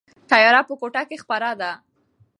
تیاره 0.29 0.61
په 0.69 0.73
کوټه 0.81 1.01
کې 1.09 1.21
خپره 1.23 1.49
ده. 1.61 1.71